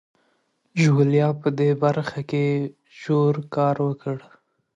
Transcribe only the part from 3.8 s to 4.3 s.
وکړ.